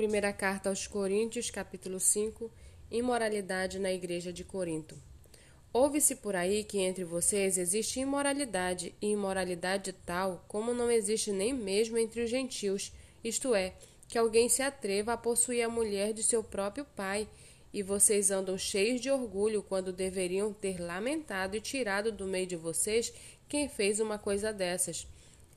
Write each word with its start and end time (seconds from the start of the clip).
Primeira 0.00 0.32
carta 0.32 0.70
aos 0.70 0.86
Coríntios, 0.86 1.50
capítulo 1.50 2.00
5, 2.00 2.50
imoralidade 2.90 3.78
na 3.78 3.92
igreja 3.92 4.32
de 4.32 4.42
Corinto. 4.42 4.96
Ouve-se 5.74 6.16
por 6.16 6.34
aí 6.34 6.64
que 6.64 6.78
entre 6.78 7.04
vocês 7.04 7.58
existe 7.58 8.00
imoralidade, 8.00 8.94
e 8.98 9.08
imoralidade 9.08 9.92
tal 9.92 10.42
como 10.48 10.72
não 10.72 10.90
existe 10.90 11.30
nem 11.30 11.52
mesmo 11.52 11.98
entre 11.98 12.22
os 12.22 12.30
gentios, 12.30 12.94
isto 13.22 13.54
é, 13.54 13.74
que 14.08 14.16
alguém 14.16 14.48
se 14.48 14.62
atreva 14.62 15.12
a 15.12 15.18
possuir 15.18 15.62
a 15.62 15.68
mulher 15.68 16.14
de 16.14 16.22
seu 16.22 16.42
próprio 16.42 16.86
pai, 16.96 17.28
e 17.70 17.82
vocês 17.82 18.30
andam 18.30 18.56
cheios 18.56 19.02
de 19.02 19.10
orgulho 19.10 19.62
quando 19.62 19.92
deveriam 19.92 20.50
ter 20.50 20.80
lamentado 20.80 21.58
e 21.58 21.60
tirado 21.60 22.10
do 22.10 22.24
meio 22.24 22.46
de 22.46 22.56
vocês 22.56 23.12
quem 23.46 23.68
fez 23.68 24.00
uma 24.00 24.18
coisa 24.18 24.50
dessas. 24.50 25.06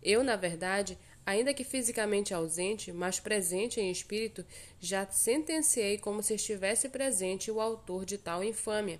Eu, 0.03 0.21
na 0.21 0.35
verdade, 0.35 0.97
Ainda 1.25 1.53
que 1.53 1.63
fisicamente 1.63 2.33
ausente, 2.33 2.91
mas 2.91 3.19
presente 3.19 3.79
em 3.79 3.89
espírito, 3.89 4.45
já 4.79 5.05
sentenciei 5.09 5.97
como 5.97 6.21
se 6.21 6.33
estivesse 6.33 6.89
presente 6.89 7.49
o 7.49 7.61
autor 7.61 8.05
de 8.05 8.17
tal 8.17 8.43
infâmia. 8.43 8.99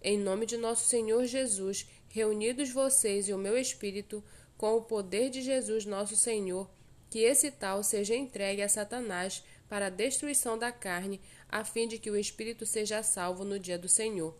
Em 0.00 0.16
nome 0.16 0.46
de 0.46 0.56
nosso 0.56 0.88
Senhor 0.88 1.24
Jesus, 1.24 1.86
reunidos 2.08 2.70
vocês 2.70 3.28
e 3.28 3.32
o 3.32 3.38
meu 3.38 3.58
espírito, 3.58 4.22
com 4.56 4.76
o 4.76 4.82
poder 4.82 5.28
de 5.28 5.42
Jesus 5.42 5.84
nosso 5.84 6.14
Senhor, 6.14 6.70
que 7.10 7.18
esse 7.18 7.50
tal 7.50 7.82
seja 7.82 8.14
entregue 8.14 8.62
a 8.62 8.68
Satanás 8.68 9.42
para 9.68 9.86
a 9.86 9.90
destruição 9.90 10.56
da 10.56 10.70
carne, 10.70 11.20
a 11.48 11.64
fim 11.64 11.88
de 11.88 11.98
que 11.98 12.10
o 12.10 12.16
espírito 12.16 12.64
seja 12.64 13.02
salvo 13.02 13.44
no 13.44 13.58
dia 13.58 13.78
do 13.78 13.88
Senhor. 13.88 14.36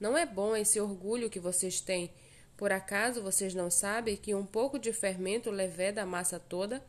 Não 0.00 0.16
é 0.16 0.26
bom 0.26 0.56
esse 0.56 0.80
orgulho 0.80 1.30
que 1.30 1.38
vocês 1.38 1.80
têm, 1.80 2.10
por 2.56 2.70
acaso 2.72 3.22
vocês 3.22 3.54
não 3.54 3.70
sabem 3.70 4.16
que 4.16 4.34
um 4.34 4.46
pouco 4.46 4.78
de 4.78 4.92
fermento 4.92 5.50
leveda 5.50 6.02
a 6.02 6.06
massa 6.06 6.38
toda? 6.38 6.82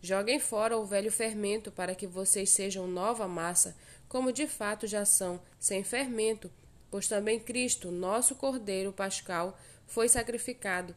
Joguem 0.00 0.38
fora 0.38 0.76
o 0.76 0.84
velho 0.84 1.10
fermento 1.10 1.70
para 1.70 1.94
que 1.94 2.06
vocês 2.06 2.50
sejam 2.50 2.86
nova 2.86 3.26
massa, 3.26 3.76
como 4.08 4.32
de 4.32 4.46
fato 4.46 4.86
já 4.86 5.04
são, 5.04 5.40
sem 5.58 5.82
fermento, 5.82 6.50
pois 6.90 7.08
também 7.08 7.40
Cristo, 7.40 7.90
nosso 7.90 8.34
Cordeiro 8.34 8.92
Pascal, 8.92 9.58
foi 9.86 10.08
sacrificado. 10.08 10.94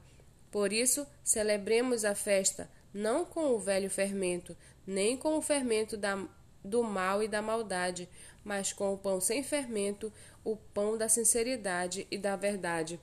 Por 0.52 0.72
isso, 0.72 1.06
celebremos 1.24 2.06
a 2.06 2.16
festa 2.16 2.70
não 2.94 3.26
com 3.26 3.52
o 3.52 3.60
velho 3.60 3.90
fermento, 3.90 4.56
nem 4.86 5.16
com 5.16 5.38
o 5.38 5.42
fermento 5.42 5.96
da, 5.96 6.18
do 6.64 6.84
mal 6.84 7.22
e 7.22 7.28
da 7.28 7.42
maldade, 7.42 8.10
mas 8.44 8.74
com 8.74 8.94
o 8.94 8.98
pão 8.98 9.22
sem 9.22 9.44
fermento, 9.44 10.12
o 10.44 10.56
pão 10.56 10.98
da 10.98 11.08
sinceridade 11.08 12.08
e 12.10 12.18
da 12.18 12.36
verdade. 12.36 13.00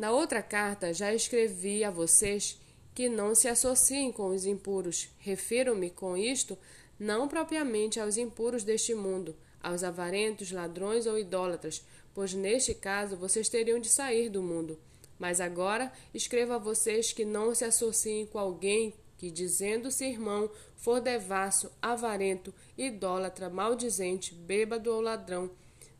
Na 0.00 0.12
outra 0.12 0.42
carta 0.42 0.94
já 0.94 1.12
escrevi 1.12 1.84
a 1.84 1.90
vocês 1.90 2.58
que 2.94 3.06
não 3.06 3.34
se 3.34 3.48
associem 3.48 4.10
com 4.10 4.28
os 4.28 4.46
impuros. 4.46 5.10
Refiro-me 5.18 5.90
com 5.90 6.16
isto 6.16 6.56
não 6.98 7.28
propriamente 7.28 8.00
aos 8.00 8.16
impuros 8.16 8.64
deste 8.64 8.94
mundo, 8.94 9.36
aos 9.62 9.84
avarentos, 9.84 10.52
ladrões 10.52 11.04
ou 11.06 11.18
idólatras, 11.18 11.84
pois 12.14 12.32
neste 12.32 12.72
caso 12.74 13.14
vocês 13.14 13.50
teriam 13.50 13.78
de 13.78 13.90
sair 13.90 14.30
do 14.30 14.42
mundo. 14.42 14.78
Mas 15.18 15.38
agora 15.38 15.92
escrevo 16.14 16.54
a 16.54 16.58
vocês 16.58 17.12
que 17.12 17.26
não 17.26 17.54
se 17.54 17.66
associem 17.66 18.24
com 18.24 18.38
alguém 18.38 18.94
que, 19.18 19.30
dizendo-se 19.30 20.06
irmão, 20.06 20.50
for 20.76 21.02
devasso, 21.02 21.70
avarento, 21.82 22.54
idólatra, 22.78 23.50
maldizente, 23.50 24.32
bêbado 24.32 24.90
ou 24.94 25.02
ladrão, 25.02 25.50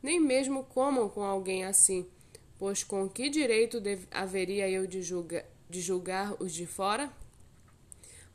nem 0.01 0.19
mesmo 0.19 0.63
comam 0.63 1.07
com 1.07 1.21
alguém 1.21 1.65
assim 1.65 2.09
Pois 2.61 2.83
com 2.83 3.09
que 3.09 3.27
direito 3.27 3.81
haveria 4.11 4.69
eu 4.69 4.85
de, 4.85 5.01
julga, 5.01 5.43
de 5.67 5.81
julgar 5.81 6.35
os 6.39 6.53
de 6.53 6.67
fora? 6.67 7.11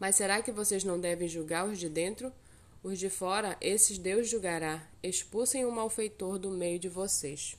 Mas 0.01 0.17
será 0.17 0.43
que 0.43 0.51
vocês 0.51 0.83
não 0.83 0.99
devem 0.99 1.29
julgar 1.29 1.65
os 1.65 1.79
de 1.79 1.89
dentro? 1.89 2.33
Os 2.83 2.99
de 2.99 3.09
fora, 3.09 3.57
esses 3.61 3.99
Deus 3.99 4.29
julgará. 4.29 4.85
Expulsem 5.01 5.65
o 5.65 5.71
malfeitor 5.71 6.41
do 6.41 6.51
meio 6.51 6.77
de 6.77 6.89
vocês. 6.89 7.57